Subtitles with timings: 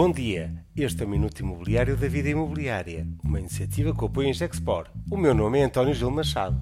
[0.00, 4.32] Bom dia, este é o Minuto Imobiliário da Vida Imobiliária, uma iniciativa que apoia a
[4.32, 4.86] Gexpor.
[5.10, 6.56] O meu nome é António Gil Machado.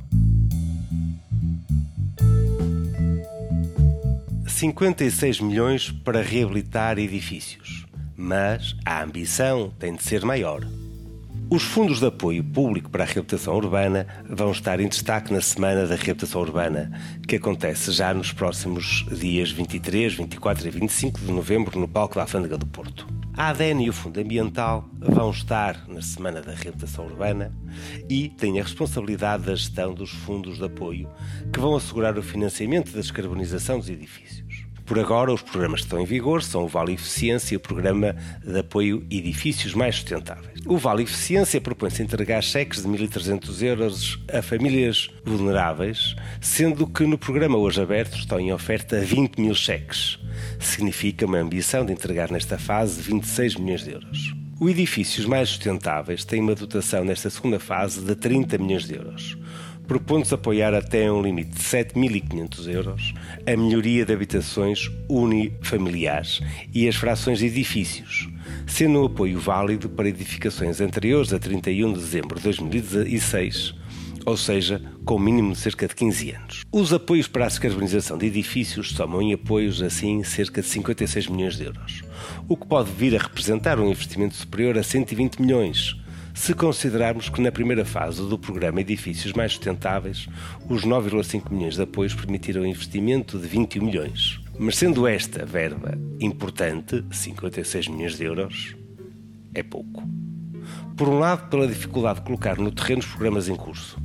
[4.49, 7.85] 56 milhões para reabilitar edifícios,
[8.17, 10.67] mas a ambição tem de ser maior.
[11.51, 15.87] Os fundos de apoio público para a reabilitação urbana vão estar em destaque na Semana
[15.87, 16.91] da Reabilitação Urbana,
[17.29, 22.23] que acontece já nos próximos dias 23, 24 e 25 de novembro no palco da
[22.23, 23.07] Alfândega do Porto.
[23.37, 27.53] A ADN e o Fundo Ambiental vão estar na Semana da Reabilitação Urbana
[28.09, 31.07] e têm a responsabilidade da gestão dos fundos de apoio
[31.53, 34.65] que vão assegurar o financiamento da descarbonização dos edifícios.
[34.87, 38.17] Por agora, os programas que estão em vigor são o Vale Eficiência e o Programa
[38.43, 40.63] de Apoio Edifícios Mais Sustentáveis.
[40.65, 47.19] O Vale Eficiência propõe-se entregar cheques de 1.300 euros a famílias vulneráveis, sendo que no
[47.19, 50.19] programa hoje aberto estão em oferta 20 mil cheques.
[50.59, 54.35] Significa uma ambição de entregar nesta fase 26 milhões de euros.
[54.59, 59.37] O Edifícios Mais Sustentáveis tem uma dotação nesta segunda fase de 30 milhões de euros
[59.87, 63.15] propondo-se apoiar até um limite de 7.500 euros
[63.47, 66.41] a melhoria de habitações unifamiliares
[66.75, 68.29] e as frações de edifícios,
[68.67, 73.75] sendo um apoio válido para edificações anteriores a 31 de dezembro de 2016,
[74.27, 76.65] ou seja, com o mínimo de cerca de 15 anos.
[76.71, 81.57] Os apoios para a descarbonização de edifícios somam em apoios assim cerca de 56 milhões
[81.57, 82.03] de euros,
[82.47, 85.97] o que pode vir a representar um investimento superior a 120 milhões
[86.37, 90.29] se considerarmos que na primeira fase do programa Edifícios Mais Sustentáveis,
[90.69, 94.39] os 9,5 milhões de apoios permitiram o investimento de 21 milhões.
[94.59, 98.77] Mas sendo esta verba importante, 56 milhões de euros,
[99.55, 100.07] é pouco.
[100.95, 103.97] Por um lado, pela dificuldade de colocar no terreno os programas em curso.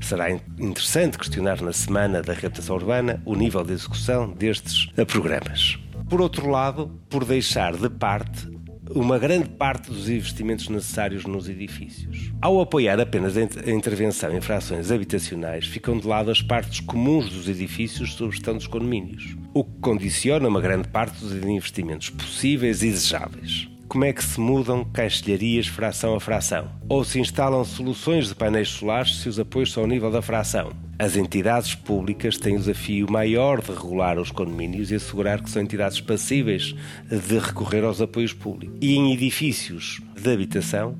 [0.00, 5.78] Será interessante questionar na semana da reabilitação urbana o nível de execução destes programas.
[6.08, 8.48] Por outro lado, por deixar de parte
[8.94, 12.32] uma grande parte dos investimentos necessários nos edifícios.
[12.40, 17.48] Ao apoiar apenas a intervenção em frações habitacionais, ficam de lado as partes comuns dos
[17.48, 22.90] edifícios sob gestão dos condomínios, o que condiciona uma grande parte dos investimentos possíveis e
[22.90, 23.68] desejáveis.
[23.88, 26.68] Como é que se mudam caixilharias fração a fração?
[26.90, 30.72] Ou se instalam soluções de painéis solares se os apoios são ao nível da fração?
[30.98, 35.62] As entidades públicas têm o desafio maior de regular os condomínios e assegurar que são
[35.62, 36.74] entidades passíveis
[37.08, 38.76] de recorrer aos apoios públicos.
[38.78, 40.94] E em edifícios de habitação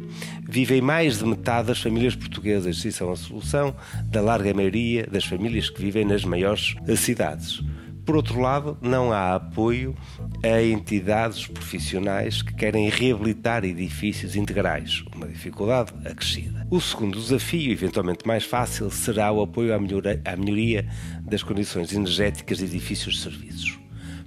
[0.49, 3.77] vivem mais de metade das famílias portuguesas, e são a solução
[4.07, 7.61] da larga maioria das famílias que vivem nas maiores cidades.
[8.09, 9.95] Por outro lado, não há apoio
[10.43, 16.67] a entidades profissionais que querem reabilitar edifícios integrais, uma dificuldade acrescida.
[16.71, 20.89] O segundo desafio, eventualmente mais fácil, será o apoio à melhoria,
[21.21, 23.79] das condições energéticas de edifícios de serviços.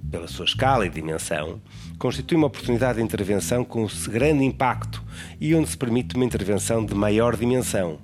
[0.08, 1.60] Pela sua escala e dimensão,
[1.98, 5.02] constitui uma oportunidade de intervenção com grande impacto
[5.40, 7.98] e onde se permite uma intervenção de maior dimensão,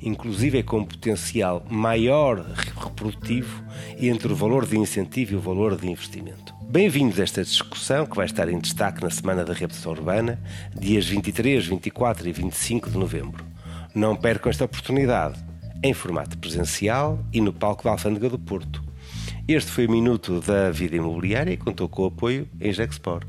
[0.00, 2.46] inclusive com potencial maior
[2.78, 3.62] reprodutivo
[3.98, 6.54] entre o valor de incentivo e o valor de investimento.
[6.62, 10.40] Bem-vindos a esta discussão que vai estar em destaque na Semana da Reabilitação Urbana,
[10.78, 13.44] dias 23, 24 e 25 de novembro.
[13.94, 15.42] Não percam esta oportunidade,
[15.82, 18.82] em formato presencial e no palco da Alfândega do Porto.
[19.46, 23.26] Este foi o Minuto da Vida Imobiliária e contou com o apoio em Gexport.